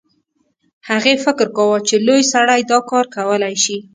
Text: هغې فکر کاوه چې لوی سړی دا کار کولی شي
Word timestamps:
هغې 0.89 1.13
فکر 1.25 1.47
کاوه 1.57 1.77
چې 1.87 1.95
لوی 2.05 2.21
سړی 2.33 2.61
دا 2.71 2.79
کار 2.89 3.05
کولی 3.15 3.55
شي 3.63 3.77